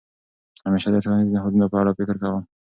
[0.65, 2.43] همېشه د ټولنیزو نهادونو په اړه فکر کوم.